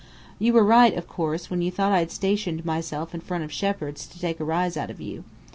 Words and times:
You 0.39 0.53
were 0.53 0.63
right, 0.63 0.97
of 0.97 1.07
course, 1.07 1.51
when 1.51 1.61
you 1.61 1.69
thought 1.69 1.91
I'd 1.91 2.09
stationed 2.09 2.65
myself 2.65 3.13
in 3.13 3.21
front 3.21 3.43
of 3.43 3.51
Shepheard's 3.51 4.07
to 4.07 4.17
take 4.19 4.39
a 4.39 4.43
rise 4.43 4.75
out 4.75 4.89
of 4.89 4.99
you. 4.99 5.23